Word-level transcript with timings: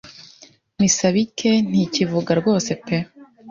Misabike 0.79 1.51
ntikivuga 1.69 2.31
rwose 2.39 2.71
pe 2.85 2.97